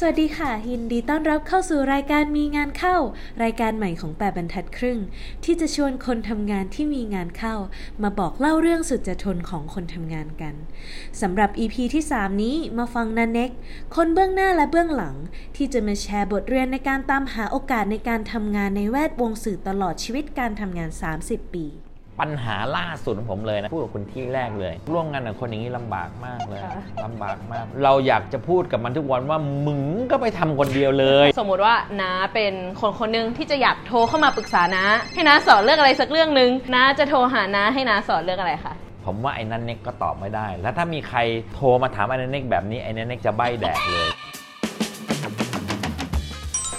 [0.00, 2.96] สวัสดีค่ะ ยินดีต้อนรับเข้าสู่รายการมีงานเข้า
[3.42, 4.98] รายการใหม่ของแปดบรรทัดครึ่ง
[5.44, 7.54] ที่จะชวนคนทำงานที่มีงานเข้า
[8.02, 10.54] มาบอกเล่าเรื่องสุดจะทนของคนทำงานกัน
[11.20, 13.50] สำหรับ EP ที่ 3 นี้มาฟังนันเน็ก
[13.96, 15.14] คนเบื้องหน้าและเบื้องหลัง
[15.56, 20.90] ที่จะมาแชร์บทเรียนในการตามหาโอกาสในการทำงานในแวดวงสื่อตลอดชีวิตการทำงาน
[21.22, 21.66] 30 ปี
[22.20, 38.74] ปัญหาล่าสุดของผมเลยนะพูดกับคุณที่แรกเลย ร่วมงานกับคนอย่างนี้ลำบากมากเลยค่ะ ลำบากมาก เราอยากจะพูดกับมันทุกวันว่ามึงก็ไปทำคนเดียวเลย สมมุติว่าน้าเป็นคนคนหนึงที่จะอยากโทรเข้ามาปรึกษาน้าให้น้าสอนเรื่องอะไรสักเรื่องหนึ่งน้าจะโทรหาน้าให้น้าสอนเรื่องอะไรคะ
[39.06, 41.18] ผมว่าไอ้นั่นเน็กก็ตอบไม่ได้ แล้วถ้ามีใคร
[41.54, 44.08] โทรมาถามไอ้นั่นเน็กแบบนี้ไอ้นั่นเน็กจะใบ้แดกเลย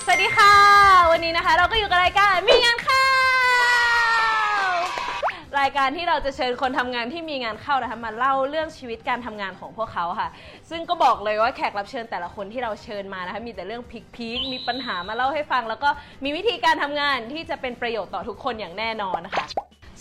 [0.05, 0.53] สวัสดีค่ะ
[1.11, 3.08] วันนี้นะคะ เราก็อยู่กับรายการมีงานเข้า
[5.59, 10.29] รายการที่เราจะเชิญคนทำงานที่มีงานเข้านะคะมาเล่าเรื่องชีวิตการทำงานของพวกเขาค่ะ
[10.69, 13.83] ซึ่งก็บอกเลยว่าแขกรับเชิญแต่ละคนที่เราเชิญมานะคะมีแต่เรื่อง
[14.15, 15.89] peak ๆมีปัญหามาเล่าให้ฟัง แล้วก็
[16.23, 19.45] มีวิธีการทำงานที่จะเป็นประโยชน์ต่อทุกคนอย่างแน่นอนนะคะ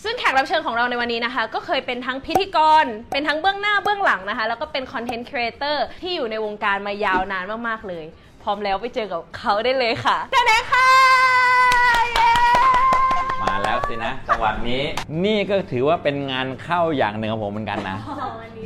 [0.03, 8.05] ซึ่งแขกรับเชิญของเราในวันนี้นะคะ ก็เคยเป็นทั้งพิธีกร เป็นทั้งเบื้องหน้าเบื้องหลังนะคะ แล้วก็เป็น content creator ที่อยู่ในวงการมายาวนานมาก ๆ เลย
[8.43, 11.28] พร้อมแล้วไปเจอกับเขาได้เลยค่ะน้าเน็กค่ะ
[13.69, 14.83] แล้วสินะจังหวะนี้
[15.25, 17.97] นี่ก็ถือว่าเป็นงานเข้าอย่างหนึ่งของผมเหมือนกันนะ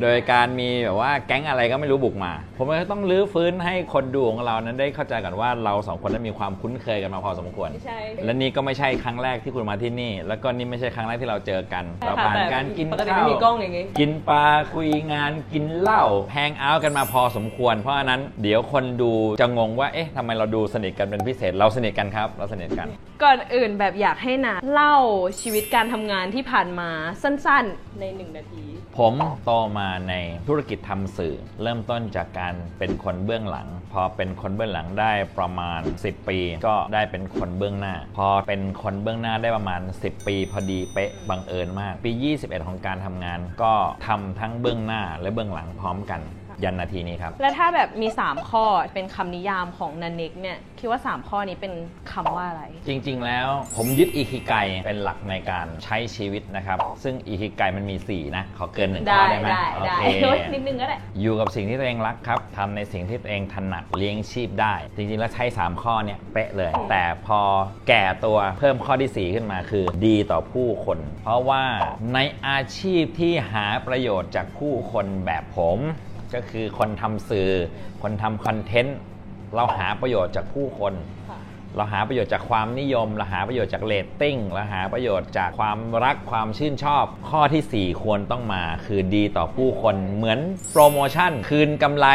[0.02, 22.88] โดยการมีแบบว่าแก๊งอะไรก็ไม่รู้บุกมา ผมก็ต้องรื้อฟื้นให้คนดูของเรานั้นได้เข้าใจกันว่าเราสองคนนั้นมีความคุ้นเคยกันมาพอสมควร ใช่ และนี่ก็ไม่ใช่ครั้งแรกที่คุณมาที่นี่ แล้วก็นี่ไม่ใช่ครั้งแรกที่เราเจอกันเราผ่านการกินปกติข้าไม่วมีกล้องอย่างงี้ กินปลาคุยงานกินเหล้าแฮงเอาท์กันมาพอสมควร เพราะฉะนั้นเดี๋ยวคนดูจะงงว่าเอ๊ะทำไมเราดูสนิทกันเป็นพิเศษเราสนิทกันครับ เราสนิทกัน
[23.24, 24.93] ก่อนอื่นแบบอยากให้นาเล่า
[25.42, 26.90] ชีวิตการทำงานที่ผ่านมา
[27.24, 28.64] สั้นๆ ในหนึ่งนาที
[28.98, 29.14] ผม
[29.46, 30.14] โตมาใน
[30.48, 36.38] ธุรกิจทำสื่อ เริ่มต้นจากการเป็นคนเบื้องหลัง พอเป็นคนเบื้องหลังได้ประมาณ 10 ปี
[36.68, 43.74] ก็ได้เป็นคนเบื้องหน้า พอเป็นคนเบื้องหน้าได้ประมาณ 10 ปี พอดีเป๊ะบังเอิญมาก ปี 21 ของการทำงาน ก็
[44.08, 46.22] ทำทั้งเบื้องหน้าและเบื้องหลังพร้อมกัน
[46.64, 51.74] ยันนาทีนี้ครับ แล้วถ้าแบบมี 3 ข้อเป็นคำนิยามของนันเน็กเนี่ยคิดว่า 3 ข้อนี้เป็น
[52.12, 54.54] คำว่าอะไร จริงๆ แล้วผมยึดอีคิไก
[54.86, 60.04] เป็นหลักในการใช้ชีวิตนะครับ ซึ่งอีคิไกมันมี 4 นะ ขอเกินหนึ่งข้ได้อได้ไหมได้โอได้เค
[60.54, 67.40] นิดนึงก็ได้ อยู่กับสิ่งที่ตัวเองรักครับทำในสิ่งที่ตัวเองถนัดเลี้ยงชีพได้ จริงๆ แล้วใช้ 3 ข้อเนี่ยเป๊ะเลยอืมแต่พอ
[67.88, 71.64] แก่ตัวเพิ่มข้อที่4 ขึ้นมาคือ ดีต่อผู้คน เพราะว่า
[72.14, 75.80] ในอาชีพที่หาประโยชน์จากผู้คนแบบผม
[76.34, 77.50] ก็คือคนทำสื่อ
[78.02, 78.98] คนทำ content
[79.56, 80.94] เราหาประโยชน์จากผู้คน
[81.78, 90.40] เราหาประโยชน์จากความนิยม เราหาประโยชน์จากเรตติ้งเราหาประโยชน์จากความรักความชื่นชอบ ข้อทีสี่ 4 ควรต้องมา คือดีต่อผู้คนเหมือน
[90.72, 92.08] โปรโมชั่น คืนกำไร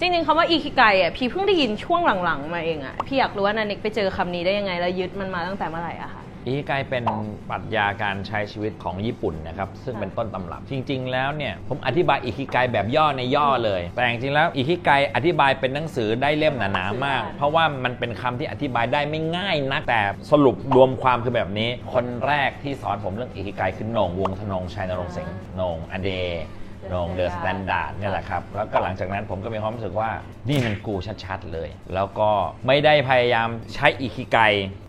[0.00, 7.04] จริงๆคำว่าอิคิไกอะพี่เพิ่งได้ยินช่วงหลังๆ มาเองอะพี่อยากรู้ว่าน้าเน็กไปเจอคำนี้ได้ยังไงแล้วยึดมั่นมาตั้งแต่เมื่อไหร่อะคะ อิคิไกเป็น
[7.50, 26.10] ปรัชญาการใช้ชีวิตของญี่ปุ่นนะครับซึ่งเป็นต้นตำรับจริง ๆ แล้วเนี่ยผมอธิบายอิคิไกแบบย่อในย่อเลย แต่จริงๆแล้วอิคิไกอธิบายเป็นหนังสือได้เล่มหนาๆมาก เพราะว่ามันเป็นคำที่อธิบายได้ไม่ง่ายนักแต่สรุปรวมความคือแบบนี้ คนแรกที่สอนผมเรื่องอิคิไกคือโหน่งวงธนงชัยนรงค์สิงห์โหน่งอะเดย์
[26.88, 30.10] โหน่ง The Standard นี่ยแหละครับ แล้วก็หลังจากนั้นผมก็มีความรู้สึกว่า
[30.48, 32.30] นี่มันกูชัดๆเลย แล้วก็
[32.66, 34.38] ไม่ได้พยายามใช้อิคิไก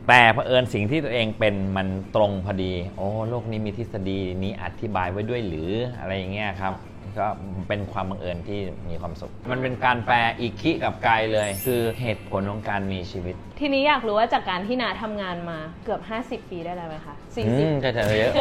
[0.10, 5.70] แต่เผอิญสิ่งที่ตัวเองเป็นมันตรงพอดี โอ้โลกนี้มีทฤษฎีนี้อธิบายไว้ด้วยหรือ
[6.00, 6.74] อะไรอย่างเงี้ยครับ
[7.20, 7.28] ก็
[7.68, 16.02] เป็นความบังเอิญที่มีความสุข มันเป็นการแปลอีกคิกับไกลเลย คือเหตุผลของการมีชีวิต ทีนี้อยากรู้ว่าจากการที่นาทำงานมาเกือบ
[16.46, 18.40] 50 ปีได้แล้วไหมคะอืม40 จะจะเยอะไป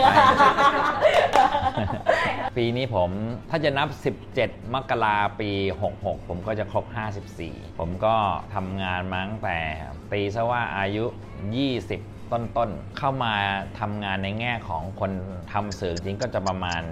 [2.56, 3.10] ปีนี้ผม
[3.50, 3.88] ถ้าจะนับ
[4.32, 5.50] 17 มกราปี
[5.90, 6.84] 66 ผมก็จะครบ
[7.32, 8.14] 54 ผมก็
[8.54, 9.58] ทำงานมาตั้งแต่
[10.12, 11.04] ตีซะว่าอายุ
[11.64, 13.34] 20 ต้นๆ เข้ามา
[13.80, 15.12] ทำงานในแง่ของคน
[15.52, 16.82] ทำสื่อจริงก็จะประมาณ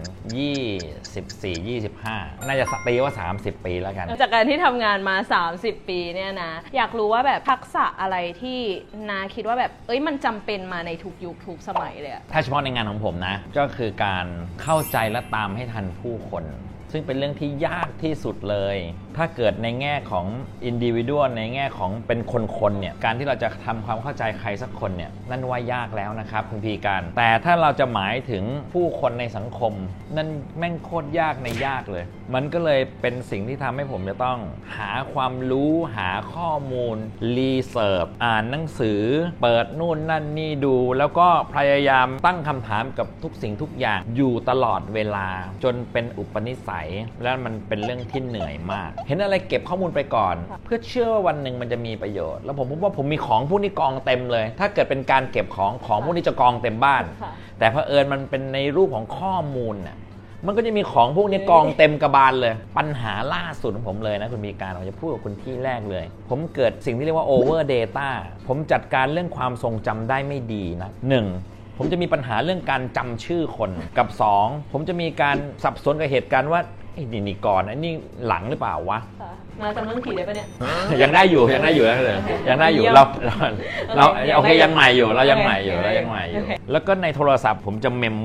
[0.75, 1.55] 24
[1.95, 5.17] 25 น่าจะตีว่า 30 ปีแล้วกัน จากการที่ทำงานมา
[5.53, 8.61] 30 ปีเนี่ยนะ อยากรู้ว่าแบบทักษะอะไรที่
[9.09, 14.27] นาคิดว่าแบบ เอ้ยมันจำเป็นมาในทุกยุคทุกสมัยเลยอะถ้าเฉพาะในงานของผมนะ ก็คือการ
[14.63, 16.45] เข้าใจและตามให้ทันผู้คน
[16.93, 18.77] ซึ่งเป็นเรื่องที่ยากที่สุดเลย
[19.17, 20.27] ถ้าเกิดในแง่ของ
[20.65, 22.21] อินดิวิ a l ในแง่ของเป็น
[22.59, 28.45] คนๆเนี่ยการที่เราจะทำความเข้าใจใครสักคนเนี่ยนั่นว่ายากแล้วนะครับคุณพีการ แต่ถ้าเราจะหมายถึง
[28.75, 29.73] ผู้คนในสังคม
[30.17, 30.29] นั่น
[30.59, 34.39] แม่งโคตรยากในยากเลย มันก็เลยเป็นสิ่งที่ทำให้ผมจะต้อง
[34.77, 36.97] หาความรู้หาข้อมูล
[37.37, 39.03] รีเสิร์ชอ่านหนังสือ
[39.43, 45.29] เปิดนู่นนั่นนี่ดู แล้วก็พยายามตั้งคำถามกับทุกสิ่งทุกอย่างอยู่ตลอดเวลา
[45.65, 46.89] จนเป็นอุปนิสัย
[47.23, 59.99] และมันเป็นเรื่องที่เหนื่อยมากเห็นอะไรเก็บข้อมูลไปก่อนค่ะเพื่อเชื่อว่าวันหนึ่งมันจะมีประโยชน์ แล้วผมพบว่าผมมีของพวกนี้กองเต็มเลย ถ้าเกิดเป็นการเก็บของของพวกนี้จะกองเต็มบ้านค่ะแต่เผอิญมันเป็นในรูปของข้อมูลน่ะ
[60.47, 68.09] มันก็จะมีของพวกนี้กองเต็มกระบาลเลย ปัญหาล่าสุดของผมเลยนะ คุณมีการผมจะพูดกับคุณที่แรกเลย ผมเกิดสิ่งที่เรียกว่า over data
[68.49, 71.27] ผมจัดการเรื่องความทรงจำได้ไม่ดีนะหนึ่ง
[71.79, 74.09] ผมจะมีปัญหาเรื่องการจำชื่อคนกับ
[74.41, 76.61] 2 ผมจะมีการสับสนกับเหตุการณ์ว่า
[76.95, 77.93] ไอ้นี่นี่ก่อนไอ้นี่
[78.27, 80.47] หลังหรือเปล่าวะ ค่ะมาจำเรื่องผีได้ปะเนี่ย
[81.03, 83.37] ยังได้อยู่ยังได้อยู่นะเลยโอเคยังได้อยู่เยี่ยมเราเรา
[83.97, 84.05] เรา
[84.37, 88.17] โอเคโอเคยัยังงใหได้ม่อยู่เรายังโอเคใหม่อยู่โอเคเรายังใหม่อยู่ โอเค แล้วก็ในโทรศัพท์ผมจะเมม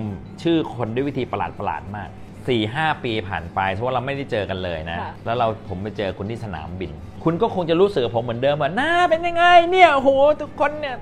[0.44, 6.92] ชื่อคนด้วยวิธีประหลาดประหลาดๆมาก4ี่หปีผ่านไปเพราะว่าเราไม่ได้เจอกันเลยนะ ค่ะ แล้วเราผมไปเจอคุณที่สนามบิน
[7.24, 10.10] คุณก็คงจะรู้สึกกับผมเหมือนเดิมว่าหน้าเป็นยังไงเนี่ยโอ้โห
[10.42, 10.96] ทุกคนเนี่ย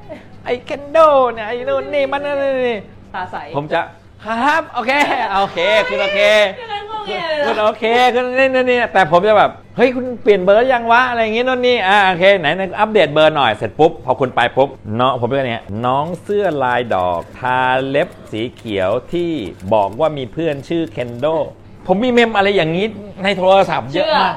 [0.45, 0.97] ไอ้เคนโด
[1.33, 2.37] เนี่ยไอ้นู่นนี่มันนั่น
[2.67, 2.79] นี่
[3.15, 3.79] ตาใส ผมจะ
[4.25, 4.91] ครับโอเค
[5.33, 6.21] โอเคคือโอเค
[6.61, 7.83] ยังไงงงเงี้ยเลยคุณนะโอเค
[8.13, 14.69] คุณนี่นี่นี่แต่ผมจะแบบเฮ้ยคุณเปลี่ยนเบอร์ยังวะอะไรอย่างงี้โน่นนี่อ่าโอเคไหนไหนอัปเดตเบอร์หน่อยเสร็จปุ๊บพอคุณไปปุ๊บ
[14.99, 19.31] น้องผมเป็นเนี้ยน้องเสื้อลายดอก ทาเล็บสีเขียวที่
[19.73, 21.25] บอกว่ามีเพื่อนชื่อเคนโด
[21.87, 22.85] ผมมีเมมอะไรอย่างนี้
[23.23, 24.35] ในโทรศัพท์เยอะมาก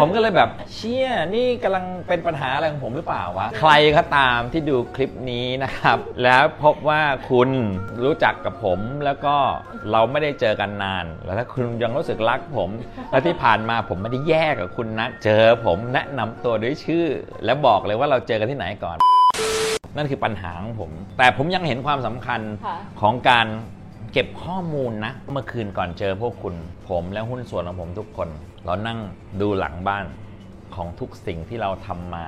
[0.00, 7.50] ผมก็เลยแบบเชี่ยนี่กำลังเป็นปัญหาอะไรของผมหรือเปล่าวะ ใครก็ตามที่ดูคลิปนี้นะครับ แล้วพบว่าคุณ
[8.02, 9.34] รู้จักกับผมแล้วก็
[9.92, 12.70] เราไม่ได้เจอกันนาน แล้วถ้าคุณยังรู้สึกรักผม
[13.10, 17.06] แล้วที่ผ่านมาผมไม่ได้แย่กับคุณนะ เจอผมแนะนำตัวด้วยชื่อ
[17.44, 18.96] แล้วบอกเลยว่าเราเจอกันที่ไหนก่อน
[19.96, 23.46] นั่นคือปัญหาของผม แต่ผมยังเห็นความสำคัญค่ะของการ
[24.12, 26.54] เก็บข้อมูลนะ เมื่อคืนก่อนเจอพวกคุณ
[26.88, 28.28] ผมและหุ้นส่วนของผมทุกคน
[28.64, 28.98] เรานั่ง
[29.40, 30.04] ดูหลังบ้าน
[30.74, 32.26] ของทุกสิ่งที่เราทำมา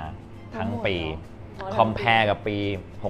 [0.58, 2.56] ทั้งปีทั้งหมดเหรอคอมเพลกับปี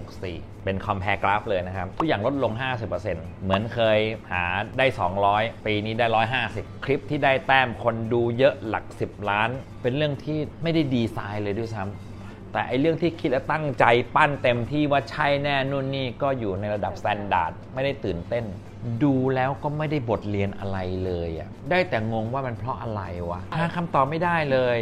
[0.05, 2.53] 64 เป็นคอมเพลกราฟเลยนะครับ ทุกอย่างลดลง
[2.99, 3.99] 50%เหมือนเคย
[4.33, 4.45] หา
[4.79, 4.87] ได้
[5.27, 6.07] 200 ปีนี้ได้
[6.47, 9.51] 150 คลิปที่ได้แต้มคนดูเยอะหลัก 10 ล้าน
[9.83, 12.10] เป็นเรื่องที่ไม่ได้ดีไซน์เลยด้วยซ้ำ
[12.53, 18.45] แต่ไอเรื่องที่คิดและตั้งใจปั้นเต็มที่ว่าใช่แน่นู่นนี่ก็อยู่ในระดับ standard ไม่ได้ตื่นเต้น
[19.03, 24.79] ดูแล้วก็ไม่ได้บทเรียนอะไรเลยอะได้แต่งงว่ามันเพราะอะไรวะหาคำตอบไม่ได้เลย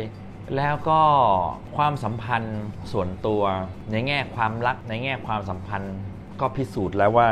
[0.57, 1.01] แล้วก็
[1.77, 2.61] ความสัมพันธ์
[2.93, 3.43] ส่วนตัว
[3.91, 5.95] ในแง่ความรักในแง่ความสัมพันธ์
[6.41, 7.29] ก็พิสูจน์แล้วว่า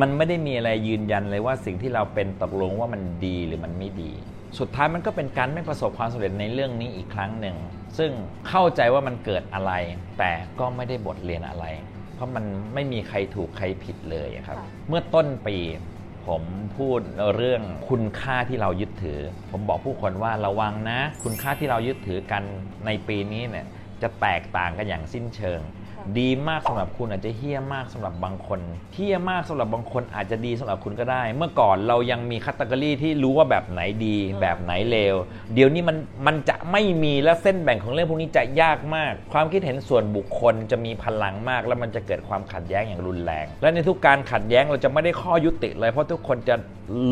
[0.00, 4.12] มันไม่ได้มีอะไรยืนยันเลยว่าสิ่งที่เราเป็นตกลงว่ามันดีหรือมันไม่ดี
[4.58, 7.56] สุดท้ายมันก็เป็นการไม่ประสบความสำเร็จในเรื่องนี้อีกครั้งหนึ่ง
[7.98, 8.10] ซึ่ง
[8.48, 9.72] เข้าใจว่ามันเกิดอะไร
[10.18, 11.66] แต่ก็ไม่ได้บทเรียนอะไร
[12.14, 12.44] เพราะมัน
[12.74, 15.56] ไม่มีใครถูกใครผิดเลยอะครับค่ะเมื่อต้นปี
[16.26, 16.42] ผม
[16.78, 17.00] พูด
[17.36, 19.20] เรื่องคุณค่าที่เรายึดถือ
[19.50, 22.42] ผมบอกผู้คนว่าระวังนะ คุณค่าที่เรายึดถือกัน
[22.86, 23.66] ในปีนี้เนี่ย
[24.02, 25.79] จะแตกต่างกันอย่างสิ้นเชิงค่ะ
[26.18, 28.60] ดีมากสำหรับคุณอาจจะเฮี้ยมากสำหรับบางคน
[28.94, 35.14] เฮี้ยมากสำหรับบางคนอาจจะดีสำหรับคุณก็ได้ เมื่อก่อนเรายังมีคัตเกอรี่ที่รู้ว่าแบบไหนดี แบบไหนเลว
[35.54, 46.56] เดี๋ยวนี้มันมันจะไม่มีและเส้นแบ่งของเรื่องพวกนี้จะยากมาก ความคิดเห็นส่วนบุคคลจะมีพลังมาก แล้วมันจะเกิดความขัดแย้งอย่างรุนแรง และในทุกการขัดแย้งเราจะไม่ได้ข้อยุติเลยเพราะทุกคนจะ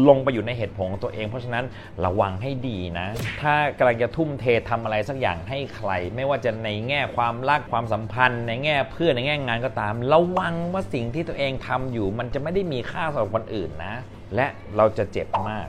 [0.08, 1.64] ลงไปอยู่ในเหตุผลของตัวเอง เพราะฉะนั้น
[2.04, 3.08] ระวังให้ดีนะ
[3.42, 13.94] ถ้ากำลังจะทุ่มเททำอะไรสักอย่างให้ใคร ไม่ว่าจะในแง่ความรักความสัมพันธ์ ในแง่เพื่อนในแง่งานก็ตาม ระวังว่าสิ่งที่ตัวเองทำอยู่ มันจะไม่ได้มีค่าสำหรับคนอื่นนะ
[14.34, 14.46] และ
[14.76, 15.66] เราจะเจ็บมาก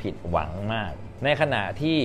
[0.00, 0.92] ผิดหวังมาก
[1.24, 1.98] ในขณะที่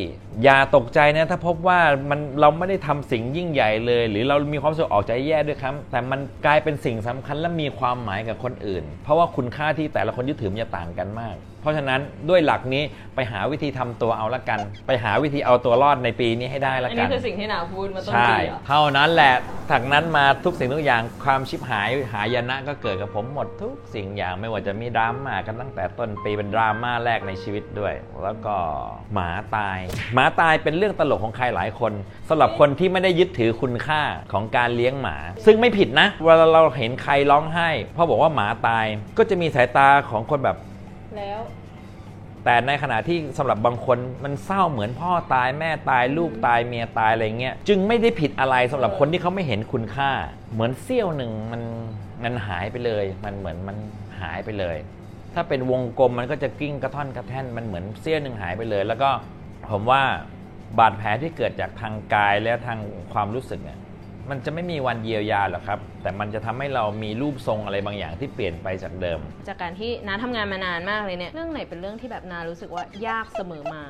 [0.43, 11.99] อย่าตกใจนะถ้าพบว่ามันเราไม่ได้ทำสิ่งยิ่งใหญ่เลย หรือเรามีความสุขออกใจแย่ด้วยครับ แต่มันกลายเป็นสิ่งสำคัญและมีความหมายกับคนอื่น เพราะว่าคุณค่าที่แต่ละคนยึดถือมันจะต่างกันมากเพราะฉะนั้น
[12.29, 12.83] ด้วยหลักนี้
[13.15, 19.33] ไปหาวิธีทำตัวเอาละกัน ไปหาวิธีเอาตัวรอดในปีนี้ให้ได้ละอันกันี้น คือสิ่งที่หนาพูดมาต้นใช่ ปีเหรอ เท่านั้นแหละ
[19.71, 28.55] จากนั้นมาทุกสิ่งทุกอย่างความชิบหายหายนะก็เกิดกับผมหมดทุกสิ่งอย่างไม่ว่าจะมีดราม่ากันตั้งแต่ต้นปีเป็นดราม่าแรกในชีวิตด้วย แล้วก็
[29.13, 29.79] หมาตาย
[30.13, 31.93] หมาตายเป็นเรื่องตลกของใครหลายคน
[32.29, 34.01] สำหรับคนที่ไม่ได้ยึดถือคุณค่า
[34.33, 38.85] ของการเลี้ยงหมา ซึ่งไม่ผิดนะ เวลาเราเห็นใครร้องไห้เพราะบอกว่าหมาตาย
[39.17, 40.57] ก็จะมีสายตาของคนแบบ
[41.17, 41.41] แล้ว
[42.43, 50.11] แต่ในขณะที่สำหรับบางคนมันเศร้าเหมือนพ่อตายแม่ตายลูกตายเมียตายอะไรเงี้ยจึงไม่ได้ผิดอะไรสำหรับคนที่เขาไม่เห็นคุณค่า
[50.53, 51.61] เหมือนเสี้ยวหนึ่งมัน
[52.23, 53.77] มันหายไปเลย มันเหมือนมัน
[54.21, 54.77] หายไปเลย
[55.33, 59.09] ถ้าเป็นวงกลมมันก็จะกิ้งกระท่อนกระแท่นมันเหมือนเสี้ยวหนึ่งหายไปเลย แล้วก็
[59.69, 60.01] ผมว่า
[60.79, 62.79] บาดแผลที่เกิดจากทางกายและทาง
[63.13, 63.79] ความรู้สึกเนี่ย
[64.29, 73.81] มันจะไม่มีวันเยียวยาหรอกครับ แต่มันจะทำให้เรามีรูปทรงอะไรบางอย่างที่เปลี่ยนไปจากเดิม จากการที่น้าทำงานมานานมากเลยเนี่ยเรื่องไหนเป็นเรื่องที่แบบนารู้สึกว่ายากเสมอมา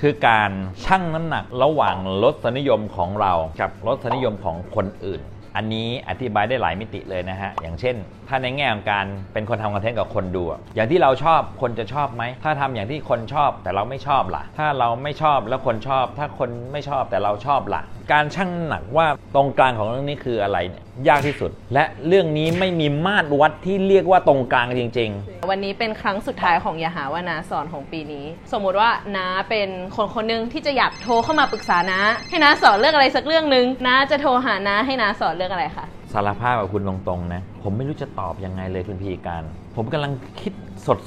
[0.00, 0.50] คือการ
[0.84, 5.22] ชั่งน้ำหนักระหว่างรสนิยมของเรากับรสนิยมของคนอื่น
[5.56, 7.96] อันนี้อธิบายได้หลายมิติเลยนะฮะ อย่างเช่น
[8.28, 17.82] ถ้าในแง่ของการเป็นคนทำคอนเทนต์กับคนดูอะอย่างที่เราชอบคนจะชอบไหม ถ้าทำอย่างที่คนชอบแต่เราไม่ชอบล่ะ ถ้าเราไม่ชอบแล้วคนชอบ ถ้าคนไม่ชอบแต่เราชอบล่ะ
[18.12, 39.42] การชั่งหนักว่าตรงกลางของเรื่องนี้คืออะไรเนี่ยยากที่สุด และเรื่องนี้ไม่มีมาตรวัดที่เรียกว่าตรงกลางจริงๆวันนี้เป็นครั้งสุดท้ายของอย่าหาว่านาสอนของปีนี้ สมมุติว่านาเป็นคนคนหนึงที่จะอยากโทรเข้ามาปรึกษานาให้นาสอนเรื่องอะไรสักเรื่องหนึ่งนาจะโทรหานาให้นาสอนเรื่องอะไรคะ สารภาพกับคุณตรงๆนะ ผมไม่รู้จะตอบยังไงเลยคุณพีการ
[39.76, 40.52] ผมกำลังคิด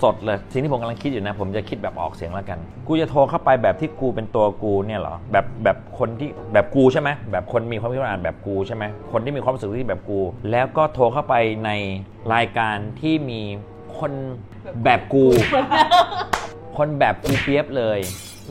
[0.04, 10.20] สดๆเลย สิ่งที่ผมกำลังคิดอยู่นะ ผมจะคิดแบบออกเสียงแล้วกัน กูจะโทรเข้าไปแบบที่กูเป็นตัวกูเนี่ยเหรอ แบบแบบคนที่แบบกูใช่ไหมแบบคนมีความคิดอ่านแบบกูใช่ไหมคนที่มีความรู้สึกที่แบบกู
[10.52, 11.70] แล้วก็โทรเข้าไปใน
[12.34, 13.42] รายการที่มี
[14.00, 14.12] คน
[14.84, 15.26] แบบกู
[16.78, 18.00] คนแบบกูเปียบเลย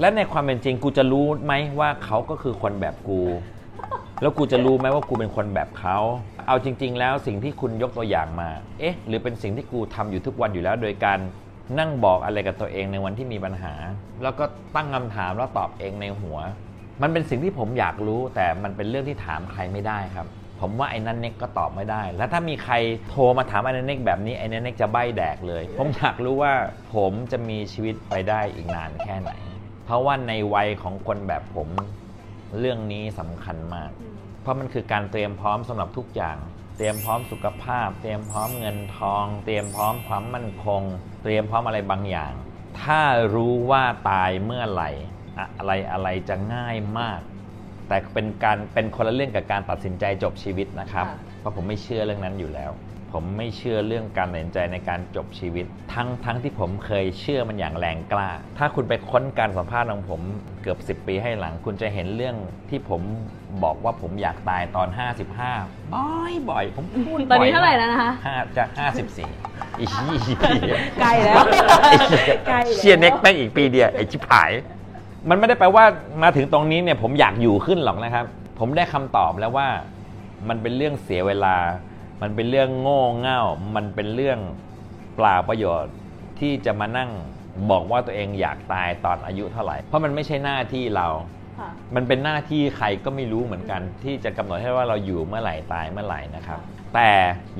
[0.01, 3.21] และในความเป็นจริงกูจะรู้ไหมว่าเขาก็คือคนแบบกู
[4.23, 5.97] แล้วกูจะรู้ไหมว่ากูเป็นคนแบบเขา
[6.49, 8.49] เอาจริง ๆ แล้วสิ่งที่คุณยกตัวอย่างมา
[8.81, 11.19] เอ๊ะ หรือเป็นสิ่งที่กูทำอยู่ทุกวันอยู่แล้ว โดยการ
[11.79, 13.75] นั่งบอกอะไรกับตัวเองในวันที่มีปัญหา
[14.23, 16.39] แล้วก็ตั้งคำถามแล้วตอบเองในหัว
[17.03, 20.27] มันเป็นสิ่งที่ผมอยากรู้ แต่มันเป็นเรื่องที่ถามใครไม่ได้ครับ
[20.61, 22.75] ผมว่าไอ้นั่นเน็กก็ตอบไม่ได้ แล้วถ้ามีใคร
[23.11, 26.53] โทรมาถามไอ้นั่นเน็กแบบนี้ไอ้นั่นเน็กจะใบ้แดกเลย ผมอยากรู้ว่า
[26.95, 29.31] ผมจะมีชีวิตไปได้อีกนานแค่ไหน
[29.85, 31.69] เพราะว่าในวัยของคนแบบผม
[32.59, 33.91] เรื่องนี้สำคัญมาก
[34.43, 36.37] เพราะมันคือการเตรียมพร้อมสำหรับทุกอย่าง
[36.77, 40.83] เตรียมพร้อมสุขภาพ เตรียมพร้อมเงินทอง เตรียมพร้อมความมั่นคง
[41.23, 42.33] เตรียมพร้อมอะไรบางอย่าง
[42.83, 43.03] ถ้า
[43.35, 44.91] รู้ว่าตายเมื่อไหร่
[45.39, 47.21] อะอะไรอะไรจะง่ายมาก
[47.89, 52.71] แต่เป็นการเป็นคนละเรื่องกับการตัดสินใจจบชีวิตนะครับค่ะเพราะผมไม่เชื่อเรื่องนั้นอยู่แล้ว
[53.13, 60.21] ผมไม่เชื่อเรื่องการตัดสินใจในการจบชีวิต ทั้งทั้งที่ผมเคยเชื่อมันอย่างแรงกล้า ถ้าคุณไปค้นการสัมภาษณ์ของผม
[60.63, 62.37] เกือบ 10 ปีให้หลัง คุณจะเห็นเรื่อง
[62.71, 63.03] ที่ผม
[63.65, 64.89] บอกว่าผมอยากตายตอน
[65.39, 68.65] 55 บ่อยบ่อยๆผมพูดตอนนี้บ่ยเท่าไหร่แล้วนะคะห้าจะ
[69.23, 69.91] 54อีก
[71.01, 71.37] ใกล้แล้ว
[72.49, 74.51] ใกล้แล้วเชียร์เน็กแม่งอีกปีเดียวไอ้ชิบหาย
[75.29, 75.85] มันไม่ได้แปลว่า
[76.23, 78.25] มาถึงตรงนี้เนี่ยผมอยากอยู่ขึ้นหรอกนะครับ
[78.59, 79.69] ผมได้คำตอบแล้วว่า
[80.49, 81.57] มันเป็นเรื่องเสียเวลา
[82.23, 83.41] มันเป็นเรื่องโง่เง่า
[83.77, 84.39] มันเป็นเรื่อง
[85.17, 85.95] เปล่าประโยชน์
[86.41, 87.11] ที่จะมานั่ง
[87.71, 91.09] บอกว่าตัวเองอยากตายตอนอายุเท่าไหร่ เพราะมันไม่ใช่หน้าที่เรา
[91.59, 96.61] ค่ะมันเป็นหน้าที่ใครก็ไม่รู้เหมือนกัน ที่จะกำหนดให้ว่าเราอยู่เมื่อไหร่ตายเมื่อไหร่นะครับ
[96.95, 97.11] แต่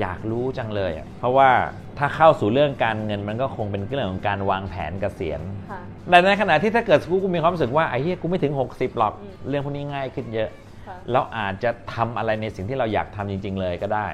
[0.01, 1.51] อยากรู้จังเลยอะเพราะว่า
[1.99, 5.41] ถ้าเข้าสู่เรื่องการเงินมันก็คงเป็นเรื่องของการวางแผนเกษียณ
[5.71, 10.51] ค่ะแต่ในขณะที่ถ้าเกิดกูกูมีความรู้สึกว่าไอ้เหี้ยกูไม่ถึง 60 หรอกอืมเรื่องพวกนี้ง่ายขึ้นเยอะ
[10.87, 14.09] ค่ะแล้วอาจจะทำอะไรในสิ่งที่เราอยากทำจริง ๆ เลยก็ได้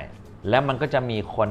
[0.49, 1.51] แล้วมันก็จะมีคน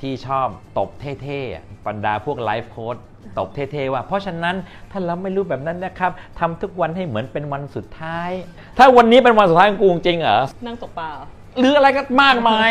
[0.00, 2.96] ที่ชอบตบเท่ๆบรรดาพวกไลฟ์โค้ด
[3.38, 4.56] ตบเท่ๆว่า เพราะฉะนั้น
[4.90, 8.30] ถ้าเราไม่รู้แบบนั้นนะครับทำทุกวันให้เหมือนเป็นวันสุดท้าย
[8.78, 11.10] ถ้าวันนี้เป็นวันสุดท้ายของกูจริงเหรอนั่งตกปลา
[11.60, 12.70] หรอหรืออะไรก็มากมาย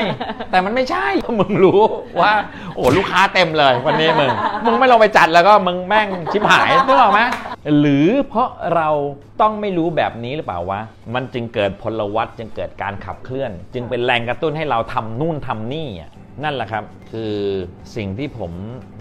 [0.51, 1.07] แต่มันไม่ใช่
[1.39, 1.81] มึงรู้
[2.21, 2.33] ว่า
[2.75, 4.29] โอ้ลูกค้าเต็มเลยวันนี้มึง
[4.65, 7.21] มึงไม่ลงไปจัดแล้วก็มึงแม่งชิบหายนึกออกไหม
[7.79, 8.89] หรือเพราะเรา
[9.41, 10.81] ต้องไม่รู้แบบนี้หรือเปล่าวะ
[11.15, 16.11] มันจึงเกิดพลวัตจึงเกิดการขับเคลื่อน จึงเป็นแรงกระตุ้นให้เราทำนู่นทำนี่อะ
[16.43, 17.33] นั่นแหละครับ คือ
[17.95, 18.51] สิ่งที่ผม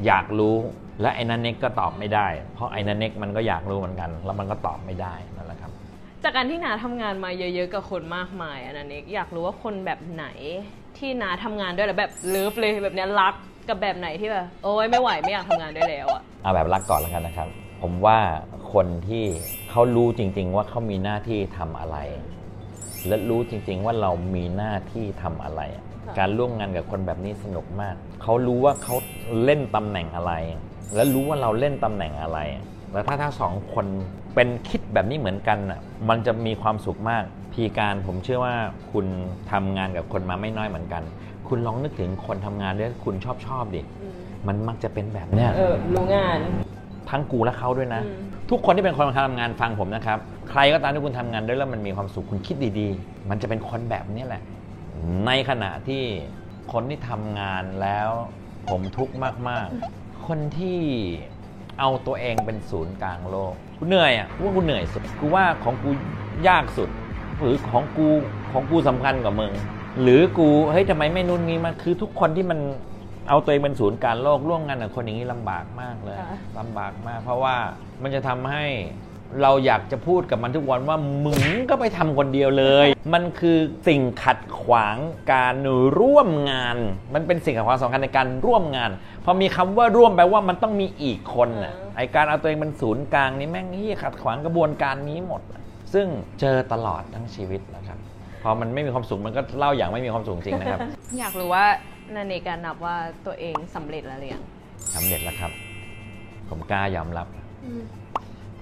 [0.07, 0.57] อยากรู้
[1.01, 5.71] และไอ้นันเน็กก็ตอบไม่ได้ เพราะไอ้นันเน็กมันก็อยากรู้เหมือนกัน แล้วมันก็ตอบไม่ได้นั่นแหละครับ
[6.25, 10.27] จากการที่นาทำงานมาเยอะ ๆ กับคนมากมายอันนั้นเอกอยากรู้ว่าคนแบบไหน
[10.99, 13.35] ที่นาทำงานด้วยแล้วแบบเลิฟเลยแบบเนี้ยรัก
[13.69, 17.49] กับแบบไหนที่แบบโอ๊ยไม่ไหวไม่อยากทำงานด้วยแล้วอะเอาแบบรักก่อนแล้วกันนะครับ
[17.83, 18.19] ผมว่า
[18.73, 19.25] คนที่
[19.71, 21.97] เขารู้จริง ๆ ว่าเขามีหน้าที่ทำอะไร
[23.07, 25.61] และรู้จริง ๆ ว่าเรามีหน้าที่ทำอะไร
[26.19, 28.95] การร่วมงานกับคนแบบนี้สนุกมาก เขารู้ว่าเขา
[29.45, 30.33] เล่นตำแหน่งอะไร
[30.95, 32.39] และรู้ว่าเราเล่นตำแหน่งอะไร
[32.93, 33.87] แล้วถ้าทั้งสองคน
[34.35, 38.57] เป็นคิดแบบนี้เหมือนกันน่ะมันจะมีความสุขมาก พีการผมเชื่อว่า
[38.93, 39.07] คุณ
[39.53, 41.03] ทำงานกับคนมาไม่น้อยเหมือนกัน
[41.49, 43.83] คุณลองนึกถึงคนทำงานด้วยคุณชอบชอบๆดิ
[44.47, 46.39] มันมักจะเป็นแบบเนี้ยเออรู้งาน
[47.11, 48.19] ทั้งกูและเขาด้วยนะอืม
[48.51, 50.19] ทุกคนที่เป็นคนทำงานฟังผมนะครับ
[50.51, 54.43] ใครก็ตามที่คุณทำงานด้วยแล้วมันมีความสุขคุณคิดดีๆ มันจะเป็นคนแบบนี้แหละ
[55.27, 56.03] ในขณะที่
[56.73, 58.11] คนที่ทำงานแล้ว
[58.69, 59.15] ผมทุกข์
[59.49, 60.81] มากๆ คนที่
[61.79, 65.91] เอาตัวเองเป็นศูนย์กลางโลกกูเหนื่อยอะกูว่ากูเหนื่อยสุดกูว่าของกู
[66.49, 66.91] ยากสุด
[67.41, 68.07] หรือของกู
[68.53, 69.53] ของกูสำคัญกว่ามึง
[70.03, 72.59] หรือกูเฮ้ยทำไมไม่นู่นงี้มันคือทุกคนที่มัน
[73.29, 77.57] เอาตัวเองเป็นศูนย์กลางโลกร่วมงานกับคนอย่างนี้ลำบากมากเลยค่ะลำบากมาก เพราะว่า
[78.03, 78.65] มันจะทำให้
[79.43, 84.97] เราอยากจะพูดกับมันทุกวันว่ามึงก็ไปทำคนเดียวเลย มันคือสิ่งขัดขวาง
[85.35, 85.57] การ
[86.01, 86.77] ร่วมงาน
[87.15, 88.91] มันเป็นสิ่งขัดขวางสำคัญในการร่วมงาน
[89.25, 95.43] พอมีคำว่าร่วมแปลว่ามันต้องมีอีกคนน่ะอ่าไอการเอาตัวเองเป็นศูนย์กลางนี่แม่งที่ขัดขวางกระบวนการนี้หมด
[95.95, 96.07] ซึ่ง
[96.41, 97.99] เจอตลอดทั้งชีวิตนะครับ
[98.43, 100.81] พอมันไม่มีความสุขมันก็เล่าอย่างไม่มีความสุขจริงนะครับ
[101.19, 101.65] อยากรู้ว่า
[102.15, 104.43] นันเนกการนับว่าตัวเองสำเร็จแล้วหรือยัง
[104.95, 105.53] สำเร็จแล้วครับ
[106.49, 107.27] ผมกล้ายอมรับ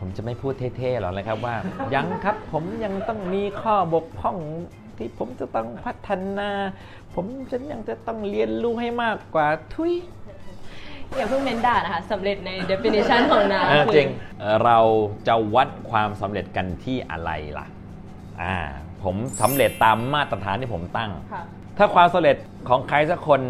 [0.05, 1.55] ผมจะไม่พูดเท่ๆหรอกนะครับว่า
[1.95, 4.37] ยังครับผมยังต้องมีข้อบกพร่อง
[4.97, 6.51] ที่ผมจะต้องพัฒนา
[7.15, 9.93] ผมจะยังจะต้องเรียนรู้ให้มากกว่าทุย
[11.17, 14.11] อย่าเพิ่งเม้นด่านะคะสำเร็จใน definition ของนาเออคือจริง
[14.65, 14.79] เรา
[15.29, 17.67] จะวัดความสำเร็จกันที่อะไรล่ะ
[18.43, 18.55] อ่า
[19.03, 21.43] ผมสำเร็จตามมาตรฐานที่ผมตั้งค่ะ
[21.79, 22.37] ถ้าความสำเร็จ
[22.69, 23.41] ของใครสักคน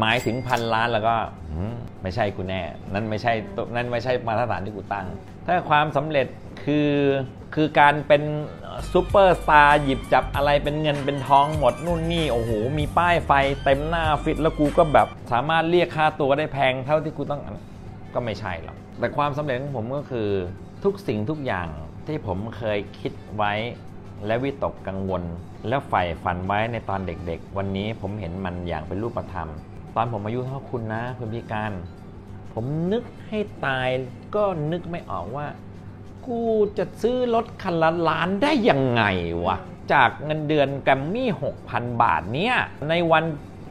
[0.00, 1.14] หมายถึงพันล้านแล้วก็
[1.50, 5.06] อืมไม่ใช่กูแน่ นั่นไม่ใช่ตัวนั่นไม่ใช่มาตรฐานที่กูตั้ง
[5.46, 6.26] ถ้าความสำเร็จ
[6.64, 6.90] คือ
[7.54, 8.22] คือการเป็น
[8.92, 13.32] ซูเปอร์สตาร์หยิบจับอะไรเป็นเงินเป็นทองหมดนู่นนี่ โอ้โห มีป้ายไฟ
[13.64, 17.40] เต็มหน้า feed แล้วกูก็แบบสามารถเรียกค่าตัวได้แพงเท่าที่กูต้อง
[18.14, 20.28] ก็ไม่ใช่หรอก แต่ความสำเร็จของผมก็คือ
[20.84, 21.68] ทุกสิ่งทุกอย่าง
[22.06, 23.52] ที่ผมเคยคิดไว้
[24.26, 25.22] และวิตกกังวล
[25.68, 29.48] และใฝ่ฝันไว้ในตอนเด็กๆ วันนี้ผมเห็นมันอย่างเป็นรูปธรรม
[29.96, 31.72] ตอนผมอายุเท่าคุณนะคุณพิธีกร
[32.52, 33.88] ผมนึกให้ตาย
[34.34, 35.46] ก็นึกไม่ออกว่า
[36.26, 36.42] กู
[36.78, 39.02] จะซื้อรถคันละล้านได้ยังไง
[39.44, 39.56] วะ
[39.92, 41.28] จากเงินเดือนแกรมมี่
[41.64, 42.54] 6,000 บาทเนี้ย
[42.88, 43.24] ในวัน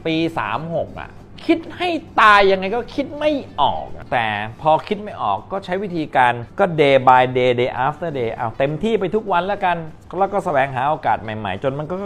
[0.06, 0.16] ปี
[0.58, 1.10] 36 อะ
[1.46, 1.88] คิดให้
[2.20, 4.26] ตายยังไงก็คิดไม่ออก แต่
[4.60, 9.76] พอคิดไม่ออกก็ใช้วิธีการก็ day by day day after day เอาเต็มที่ไปทุกวันแล้วกัน
[10.18, 11.96] แล้วก็แสวงหาโอกาสใหม่ๆ จนมันก็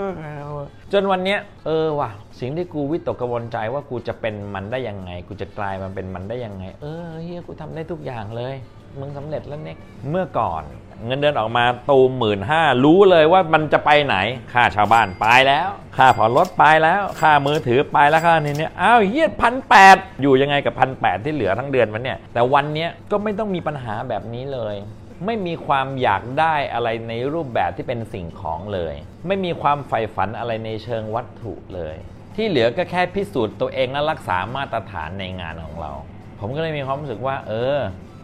[0.92, 2.10] จนวันเนี้ยเออว่ะ
[2.40, 8.54] สิ่งที่กูวิตกกังวลใจว่ากูจะเป็นมันได้ยังไง กูจะกลายมาเป็นมันได้ยังไง เออเฮียกูทำได้ทุกอย่างเลย
[9.00, 9.76] มึงสำเร็จแล้วเน็ก
[10.10, 10.62] เมื่อก่อน
[11.04, 14.16] เงินเดือนออกมาตูมหมื่นห้ารู้เลยว่ามันจะไปไหน
[14.52, 24.76] ค่าชาวบ้านไปแล้ว ค่าผ่อนรถไปแล้ว ค่ามือถือไปแล้วค่านี้เนี่ยอ้าวเฮียพันแปดอยู่ยังไงกับพันแปดที่เหลือทั้งเดือนมันเนี่ย แต่วันเนี้ยก็ไม่ต้องมีปัญหาแบบนี้เลย
[25.24, 28.94] ไม่มีความอยากได้อะไรในรูปแบบที่เป็นสิ่งของเลย
[29.26, 31.96] ไม่มีความใฝ่ฝันอะไรในเชิงวัตถุเลย
[32.34, 35.92] ที่เหลือก็แค่พิสูจน์ตัวเองและรักษามาตรฐานในงานของเรา
[36.40, 37.78] ผมก็เลยมีความรู้สึกว่า เออ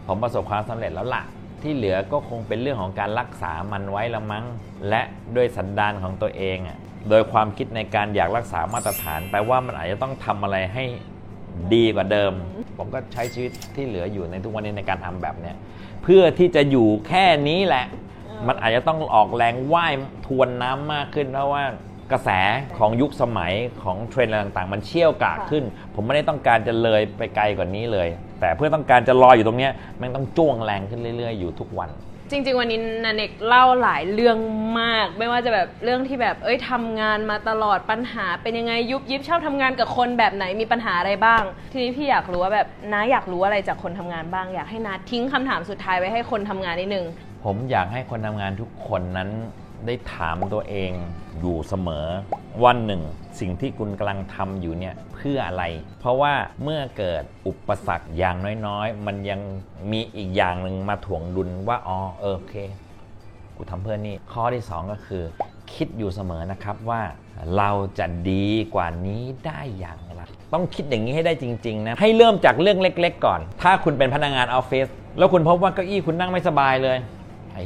[0.07, 1.23] ผมประสบความสำเร็จแล้วล่ะ
[1.61, 4.45] ที่เหลือก็คงเป็นเรื่องของการรักษามันไว้ละมั้ง
[4.89, 5.01] และ
[5.35, 6.77] ด้วยสันดานของตัวเองอะ
[7.09, 10.85] โดยความคิดในการอยากรักษามาตรฐาน แปลว่ามันอาจจะต้องทำอะไรให้
[11.73, 12.33] ดีกว่าเดิม
[12.77, 15.55] ผมก็ใช้ชีวิตที่เหลืออยู่ในทุกวันนี้ในการทำแบบเนี้ย
[16.03, 17.85] เพื่อที่จะอยู่แค่นี้แหละ
[18.47, 19.93] มันอาจจะต้องออกแรงว่าย
[20.25, 21.63] ทวนน้ำมากขึ้นเพราะว่า
[22.11, 22.29] กระแส
[22.77, 25.63] ของยุคสมัยของเทรนด์อะไรต่างๆ มันเชี่ยวกรากขึ้น
[25.95, 28.07] ผมไม่ได้ต้องการจะเลยไปไกลกว่านี้เลย
[28.39, 29.71] แต่เพื่อต้องการจะรออยู่ตรงเนี้ย
[30.01, 31.91] มันต้องจ้วงแรงขึ้นเรื่อย ๆ อยู่ทุกวัน
[32.29, 34.37] จริง ๆ วันนี้นันเนกเล่าหลายเรื่อง
[34.81, 47.05] มาก ไม่ว่าจะแบบเรื่องที่แบบเอ้ยทำงานมาตลอดปัญหา เป็นยังไงยุบยิบชอบทำงานกับคนแบบไหนมีปัญหาอะไรบ้าง ทีนี้พี่อยากรู้ว่าแบบน้าอยากรู้อะไรจากคนทำงานบ้างอยากให้น้าทิ้งคำถามสุดท้ายไว้ให้คนทำงานนิดนึง
[47.43, 49.29] ผมอยากให้คนทำงานทุกคนนั้น
[49.85, 50.91] ได้ถามตัวเอง
[51.39, 52.07] อยู่เสมอ
[52.63, 53.01] วันหนึ่ง
[53.39, 55.63] สิ่งที่คุณกำลังทำอยู่เนี่ยเพื่ออะไร
[55.99, 59.41] เพราะว่าเมื่อเกิดอุปสรรคอย่างน้อยๆ มันยัง
[59.91, 62.55] มีอีกอย่างหนึ่งมาถ่วงดุลว่าอ๋อเออโอเค
[63.55, 65.23] กูทำเพื่อนี่ข้อที่ 2 ก็คือ
[65.73, 67.01] คิดอยู่เสมอนะครับว่า
[67.57, 70.21] เราจะดีกว่านี้ได้อย่างไร
[70.53, 76.97] ต้องคิดอย่างนี้ให้ได้จริงๆนะให้เริ่มจากเรื่องเล็ก ๆ ก่อน ถ้าคุณเป็นพนักงานออฟฟิศแล้วคุณพบว่าเก้าอี้คุณนั่งไม่สบายเลย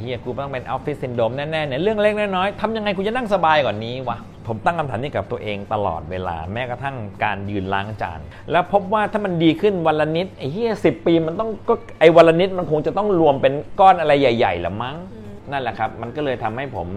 [0.00, 14.96] เหี้ยกูต้องเป็นออฟฟิศซินโดรมแน่ๆเนี่ยเรื่องเล็กน้อยๆทำยังไงกูจะนั่งสบายกว่านี้วะผมตั้งคำถามนี้กับตัวเองตลอดเวลาแม้กระทั่งการยืนล้างจานแล้วพบว่าถ้ามันดีขึ้นวันละนิดไอ้เหี้ยสิบปีมันต้องก็ไอ้วันละนิดมันคงจะต้องรวมเป็นก้อนอะไรใหญ่ๆละมั้ง
[15.50, 16.88] นั่นแหละครับ มันก็เลยทำให้ผม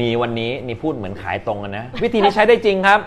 [0.00, 3.00] มีวันนี้นี่พูดเหมือนขายตรงกันนะ วิธีนี้ใช้ได้จริงครับ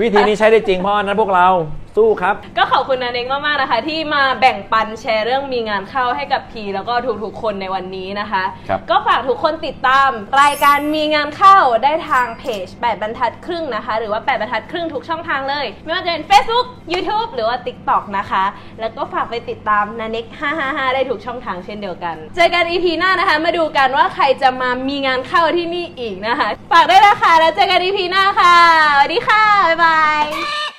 [0.00, 1.48] วิธีนี้ใช้ได้จริงเพราะฉะนั้นพวกเรา
[1.96, 10.10] สู้ครับ ก็ขอบคุณนันเองมากๆนะคะ ที่มาแบ่งปันแชร์เรื่องมีงานเข้าให้กับพีแล้วก็ทุกๆคนในวันนี้นะคะ ครับก็ฝากทุกคนติดตาม
[10.42, 18.44] รายการมีงานเข้าได้ทางเพจ 8 บรรทัดครึ่งนะคะ หรือว่า 8 บรรทัดครึ่งทุกช่องทางเลย ไม่ว่าจะเป็น Facebook YouTube หรือว่า TikTok นะคะ
[18.80, 20.26] แล้วก็ฝากไปติดตามนานิก
[20.60, 28.56] 555 ได้ทุกช่องทางเช่นเดียวกัน เจอกัน EP หน้านะคะ มาดูกันว่าใครจะมามีงานเข้าที่นี่อีกนะคะ ฝากด้วยนะคะแล้วเจอกัน EP หน้าค่ะ
[28.94, 30.75] สวัสดีค่ะ